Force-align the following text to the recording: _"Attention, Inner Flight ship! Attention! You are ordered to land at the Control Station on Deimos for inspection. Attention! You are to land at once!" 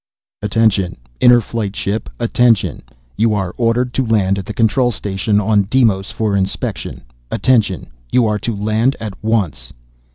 _"Attention, 0.43 0.97
Inner 1.19 1.39
Flight 1.41 1.75
ship! 1.75 2.09
Attention! 2.19 2.81
You 3.17 3.35
are 3.35 3.53
ordered 3.55 3.93
to 3.93 4.03
land 4.03 4.39
at 4.39 4.47
the 4.47 4.51
Control 4.61 4.89
Station 4.91 5.39
on 5.39 5.67
Deimos 5.69 6.09
for 6.09 6.35
inspection. 6.35 7.03
Attention! 7.29 7.85
You 8.11 8.25
are 8.25 8.39
to 8.39 8.55
land 8.55 8.95
at 8.99 9.13
once!" 9.23 9.71